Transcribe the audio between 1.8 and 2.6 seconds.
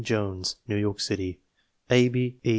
Abby E.